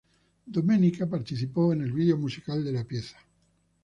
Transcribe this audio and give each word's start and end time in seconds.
Domenica 0.47 1.07
participó 1.07 1.73
en 1.73 1.81
el 1.83 1.91
video 1.91 2.17
musical 2.17 2.63
de 2.65 2.71
la 2.71 2.83
pieza. 2.83 3.17